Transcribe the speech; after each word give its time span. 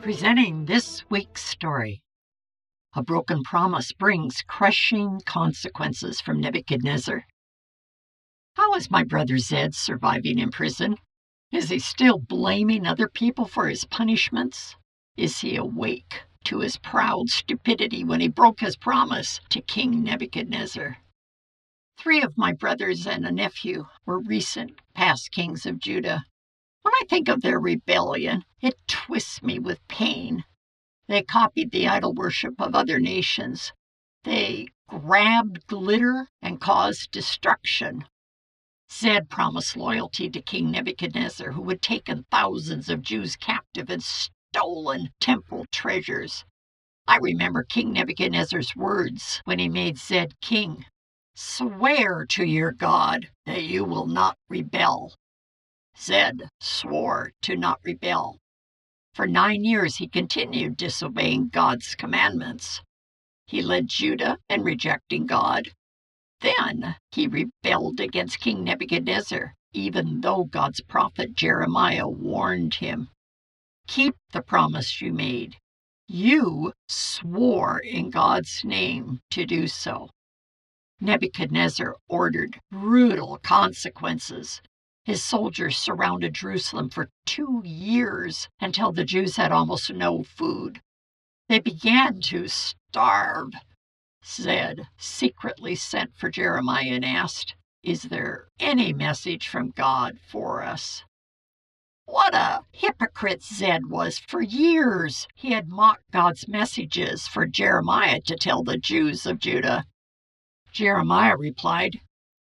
Presenting 0.00 0.64
this 0.64 1.04
week's 1.10 1.44
story. 1.44 2.02
A 2.94 3.02
broken 3.02 3.42
promise 3.42 3.92
brings 3.92 4.42
crushing 4.42 5.20
consequences 5.26 6.20
from 6.20 6.40
Nebuchadnezzar. 6.40 7.24
How 8.54 8.74
is 8.74 8.90
my 8.90 9.04
brother 9.04 9.38
Zed 9.38 9.74
surviving 9.74 10.38
in 10.38 10.50
prison? 10.50 10.96
Is 11.52 11.68
he 11.68 11.78
still 11.78 12.18
blaming 12.18 12.86
other 12.86 13.08
people 13.08 13.44
for 13.44 13.68
his 13.68 13.84
punishments? 13.84 14.76
Is 15.16 15.40
he 15.40 15.56
awake 15.56 16.24
to 16.44 16.60
his 16.60 16.76
proud 16.78 17.28
stupidity 17.28 18.02
when 18.02 18.20
he 18.20 18.28
broke 18.28 18.60
his 18.60 18.76
promise 18.76 19.40
to 19.50 19.60
King 19.60 20.02
Nebuchadnezzar? 20.02 20.98
Three 21.98 22.22
of 22.22 22.38
my 22.38 22.52
brothers 22.52 23.08
and 23.08 23.26
a 23.26 23.32
nephew 23.32 23.88
were 24.06 24.20
recent 24.20 24.78
past 24.94 25.32
kings 25.32 25.66
of 25.66 25.80
Judah. 25.80 26.24
When 26.82 26.94
I 26.94 27.02
think 27.10 27.28
of 27.28 27.42
their 27.42 27.58
rebellion, 27.58 28.44
it 28.60 28.76
twists 28.86 29.42
me 29.42 29.58
with 29.58 29.86
pain. 29.88 30.44
They 31.08 31.24
copied 31.24 31.72
the 31.72 31.88
idol 31.88 32.14
worship 32.14 32.60
of 32.60 32.76
other 32.76 33.00
nations. 33.00 33.72
They 34.22 34.68
grabbed 34.86 35.66
glitter 35.66 36.28
and 36.40 36.60
caused 36.60 37.10
destruction. 37.10 38.04
Zed 38.88 39.28
promised 39.28 39.76
loyalty 39.76 40.30
to 40.30 40.40
King 40.40 40.70
Nebuchadnezzar, 40.70 41.50
who 41.50 41.68
had 41.68 41.82
taken 41.82 42.26
thousands 42.30 42.88
of 42.88 43.02
Jews 43.02 43.34
captive 43.34 43.90
and 43.90 44.04
stolen 44.04 45.10
temple 45.18 45.66
treasures. 45.72 46.44
I 47.08 47.16
remember 47.16 47.64
King 47.64 47.92
Nebuchadnezzar's 47.92 48.76
words 48.76 49.42
when 49.44 49.58
he 49.58 49.68
made 49.68 49.98
Zed 49.98 50.40
king 50.40 50.86
Swear 51.40 52.26
to 52.30 52.44
your 52.44 52.72
God 52.72 53.30
that 53.46 53.62
you 53.62 53.84
will 53.84 54.06
not 54.06 54.36
rebel. 54.48 55.14
Zed 55.96 56.48
swore 56.58 57.30
to 57.42 57.54
not 57.54 57.78
rebel. 57.84 58.40
For 59.14 59.28
nine 59.28 59.62
years 59.62 59.98
he 59.98 60.08
continued 60.08 60.76
disobeying 60.76 61.50
God's 61.50 61.94
commandments. 61.94 62.82
He 63.46 63.62
led 63.62 63.86
Judah 63.86 64.38
in 64.48 64.64
rejecting 64.64 65.26
God. 65.26 65.68
Then 66.40 66.96
he 67.12 67.28
rebelled 67.28 68.00
against 68.00 68.40
King 68.40 68.64
Nebuchadnezzar, 68.64 69.54
even 69.72 70.22
though 70.22 70.42
God's 70.42 70.80
prophet 70.80 71.34
Jeremiah 71.34 72.08
warned 72.08 72.74
him. 72.74 73.10
Keep 73.86 74.16
the 74.32 74.42
promise 74.42 75.00
you 75.00 75.12
made. 75.12 75.56
You 76.08 76.72
swore 76.88 77.78
in 77.78 78.10
God's 78.10 78.64
name 78.64 79.20
to 79.30 79.46
do 79.46 79.68
so. 79.68 80.10
Nebuchadnezzar 81.00 81.96
ordered 82.08 82.60
brutal 82.70 83.38
consequences 83.38 84.60
his 85.08 85.24
soldiers 85.24 85.78
surrounded 85.78 86.34
Jerusalem 86.34 86.90
for 86.90 87.08
two 87.24 87.62
years 87.64 88.50
until 88.60 88.92
the 88.92 89.06
Jews 89.06 89.36
had 89.36 89.50
almost 89.50 89.90
no 89.90 90.22
food. 90.22 90.82
They 91.48 91.60
began 91.60 92.20
to 92.20 92.46
starve. 92.46 93.54
Zed 94.22 94.86
secretly 94.98 95.76
sent 95.76 96.14
for 96.14 96.28
Jeremiah 96.28 96.92
and 96.92 97.06
asked, 97.06 97.56
Is 97.82 98.02
there 98.02 98.48
any 98.60 98.92
message 98.92 99.48
from 99.48 99.70
God 99.70 100.18
for 100.20 100.62
us? 100.62 101.04
What 102.04 102.34
a 102.34 102.64
hypocrite 102.72 103.42
Zed 103.42 103.86
was 103.86 104.18
for 104.18 104.42
years. 104.42 105.26
He 105.34 105.52
had 105.52 105.70
mocked 105.70 106.10
God's 106.10 106.46
messages 106.46 107.26
for 107.26 107.46
Jeremiah 107.46 108.20
to 108.26 108.36
tell 108.36 108.62
the 108.62 108.76
Jews 108.76 109.24
of 109.24 109.38
Judah. 109.38 109.86
Jeremiah 110.72 111.36
replied, 111.36 112.00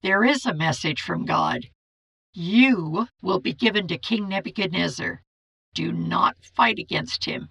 There 0.03 0.25
is 0.25 0.47
a 0.47 0.55
message 0.55 1.01
from 1.01 1.25
God. 1.25 1.69
You 2.33 3.09
will 3.23 3.41
be 3.41 3.53
given 3.53 3.89
to 3.89 3.99
King 3.99 4.29
Nebuchadnezzar. 4.29 5.23
Do 5.75 5.93
not 5.93 6.37
fight 6.45 6.79
against 6.79 7.25
him. 7.25 7.49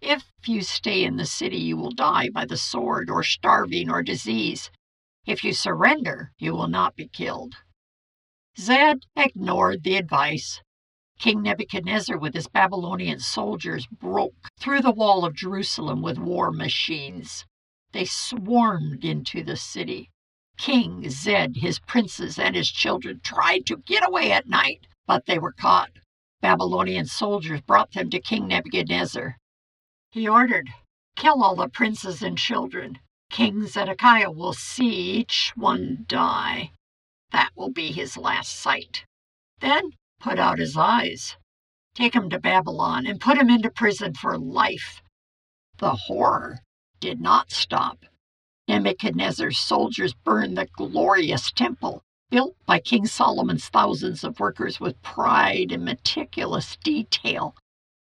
If 0.00 0.30
you 0.46 0.62
stay 0.62 1.04
in 1.04 1.16
the 1.16 1.26
city, 1.26 1.58
you 1.58 1.76
will 1.76 1.90
die 1.90 2.30
by 2.30 2.44
the 2.44 2.56
sword, 2.56 3.10
or 3.10 3.22
starving, 3.22 3.90
or 3.90 4.02
disease. 4.02 4.70
If 5.26 5.44
you 5.44 5.52
surrender, 5.52 6.32
you 6.38 6.54
will 6.54 6.68
not 6.68 6.96
be 6.96 7.08
killed. 7.08 7.56
Zed 8.58 9.06
ignored 9.16 9.82
the 9.82 9.96
advice. 9.96 10.60
King 11.18 11.42
Nebuchadnezzar, 11.42 12.16
with 12.16 12.34
his 12.34 12.48
Babylonian 12.48 13.18
soldiers, 13.18 13.86
broke 13.86 14.48
through 14.58 14.80
the 14.80 14.90
wall 14.90 15.24
of 15.24 15.34
Jerusalem 15.34 16.02
with 16.02 16.18
war 16.18 16.50
machines. 16.50 17.44
They 17.92 18.04
swarmed 18.04 19.04
into 19.04 19.42
the 19.42 19.56
city. 19.56 20.10
King 20.56 21.08
Zed, 21.10 21.56
his 21.56 21.80
princes, 21.80 22.38
and 22.38 22.54
his 22.54 22.70
children 22.70 23.20
tried 23.20 23.66
to 23.66 23.78
get 23.78 24.06
away 24.06 24.30
at 24.30 24.46
night, 24.46 24.86
but 25.06 25.26
they 25.26 25.38
were 25.38 25.52
caught. 25.52 25.90
Babylonian 26.40 27.06
soldiers 27.06 27.60
brought 27.62 27.92
them 27.92 28.08
to 28.10 28.20
King 28.20 28.46
Nebuchadnezzar. 28.46 29.38
He 30.10 30.28
ordered, 30.28 30.70
Kill 31.16 31.42
all 31.42 31.56
the 31.56 31.68
princes 31.68 32.22
and 32.22 32.38
children. 32.38 33.00
King 33.30 33.66
Zedekiah 33.66 34.30
will 34.30 34.52
see 34.52 35.18
each 35.18 35.52
one 35.56 36.04
die. 36.06 36.72
That 37.32 37.50
will 37.56 37.70
be 37.70 37.92
his 37.92 38.16
last 38.16 38.52
sight. 38.52 39.04
Then 39.60 39.90
put 40.20 40.38
out 40.38 40.58
his 40.58 40.76
eyes. 40.76 41.36
Take 41.94 42.14
him 42.14 42.30
to 42.30 42.38
Babylon 42.38 43.06
and 43.06 43.20
put 43.20 43.36
him 43.38 43.50
into 43.50 43.70
prison 43.70 44.14
for 44.14 44.38
life. 44.38 45.02
The 45.78 45.92
horror 45.92 46.60
did 47.00 47.20
not 47.20 47.50
stop. 47.50 48.04
Nebuchadnezzar's 48.68 49.58
soldiers 49.58 50.14
burned 50.14 50.56
the 50.56 50.66
glorious 50.76 51.50
temple, 51.50 52.02
built 52.30 52.54
by 52.66 52.78
King 52.78 53.06
Solomon's 53.06 53.68
thousands 53.68 54.22
of 54.22 54.38
workers 54.38 54.78
with 54.78 55.02
pride 55.02 55.72
and 55.72 55.84
meticulous 55.84 56.76
detail. 56.76 57.56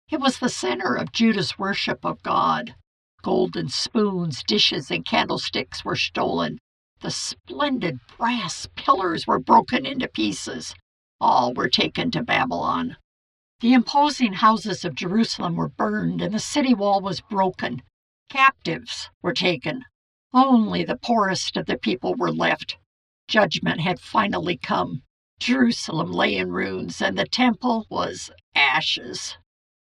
It 0.10 0.20
was 0.20 0.40
the 0.40 0.50
center 0.50 0.96
of 0.96 1.12
Judah's 1.12 1.58
worship 1.58 2.04
of 2.04 2.22
God. 2.24 2.76
Golden 3.22 3.70
spoons, 3.70 4.44
dishes, 4.44 4.92
and 4.92 5.06
candlesticks 5.06 5.86
were 5.86 5.96
stolen. 5.96 6.60
The 7.00 7.12
splendid 7.12 8.00
brass 8.18 8.68
pillars 8.76 9.28
were 9.28 9.40
broken 9.40 9.86
into 9.86 10.08
pieces. 10.08 10.74
All 11.22 11.54
were 11.54 11.70
taken 11.70 12.12
to 12.12 12.24
Babylon. 12.24 12.98
The 13.60 13.74
imposing 13.74 14.34
houses 14.34 14.84
of 14.86 14.96
Jerusalem 14.96 15.56
were 15.56 15.70
burned, 15.70 16.22
and 16.22 16.34
the 16.34 16.40
city 16.40 16.74
wall 16.74 17.02
was 17.02 17.22
broken. 17.22 17.82
Captives 18.30 19.10
were 19.22 19.34
taken. 19.34 19.86
Only 20.34 20.84
the 20.84 20.98
poorest 20.98 21.56
of 21.56 21.66
the 21.66 21.78
people 21.78 22.14
were 22.14 22.32
left. 22.32 22.78
Judgment 23.28 23.80
had 23.80 24.02
finally 24.02 24.58
come. 24.58 25.04
Jerusalem 25.40 26.12
lay 26.12 26.36
in 26.36 26.52
ruins, 26.52 27.02
and 27.02 27.18
the 27.18 27.26
temple 27.26 27.86
was 27.90 28.30
ashes. 28.54 29.38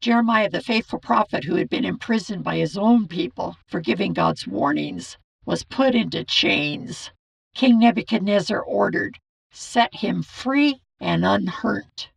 Jeremiah, 0.01 0.49
the 0.49 0.63
faithful 0.63 1.01
prophet 1.01 1.45
who 1.45 1.57
had 1.57 1.69
been 1.69 1.85
imprisoned 1.85 2.45
by 2.45 2.59
his 2.59 2.77
own 2.77 3.09
people 3.09 3.57
for 3.67 3.81
giving 3.81 4.13
God's 4.13 4.47
warnings, 4.47 5.19
was 5.45 5.65
put 5.65 5.95
into 5.95 6.25
chains. 6.25 7.11
King 7.55 7.81
Nebuchadnezzar 7.81 8.61
ordered, 8.61 9.19
Set 9.51 9.97
him 9.97 10.23
free 10.23 10.81
and 11.01 11.25
unhurt. 11.25 12.11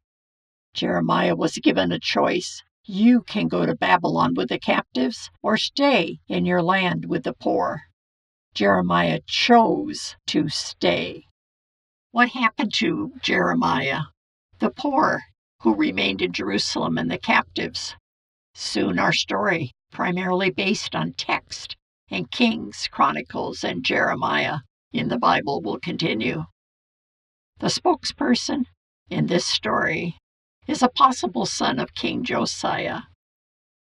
Jeremiah 0.74 1.36
was 1.36 1.58
given 1.58 1.92
a 1.92 2.00
choice. 2.00 2.62
You 2.86 3.22
can 3.22 3.48
go 3.48 3.66
to 3.66 3.76
Babylon 3.76 4.34
with 4.34 4.50
the 4.50 4.60
captives 4.60 5.30
or 5.42 5.56
stay 5.56 6.20
in 6.28 6.46
your 6.46 6.62
land 6.62 7.06
with 7.06 7.24
the 7.24 7.34
poor. 7.34 7.84
Jeremiah 8.54 9.22
chose 9.26 10.18
to 10.28 10.50
stay. 10.50 11.24
What 12.12 12.30
happened 12.30 12.74
to 12.76 13.14
Jeremiah? 13.22 14.02
The 14.60 14.70
poor 14.70 15.22
who 15.62 15.76
remained 15.76 16.22
in 16.22 16.34
Jerusalem 16.34 16.98
and 16.98 17.10
the 17.10 17.18
captives. 17.18 17.96
Soon 18.54 19.00
our 19.00 19.14
story, 19.14 19.72
primarily 19.90 20.50
based 20.50 20.94
on 20.94 21.14
text 21.14 21.78
and 22.12 22.30
Kings, 22.32 22.90
Chronicles, 22.92 23.64
and 23.64 23.86
Jeremiah 23.86 24.58
in 24.92 25.08
the 25.08 25.18
Bible, 25.18 25.62
will 25.62 25.80
continue. 25.80 26.44
The 27.60 27.68
spokesperson 27.68 28.66
in 29.10 29.28
this 29.28 29.46
story 29.46 30.18
is 30.68 30.82
a 30.82 30.90
possible 30.90 31.46
son 31.46 31.80
of 31.80 31.94
King 31.94 32.24
Josiah. 32.24 33.02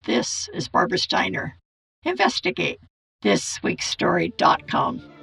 This 0.04 0.48
is 0.54 0.68
Barbara 0.68 0.98
Steiner. 0.98 1.56
Investigate 2.04 2.80
thisweekstory.com. 3.22 5.13